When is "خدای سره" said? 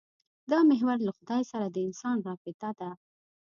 1.17-1.65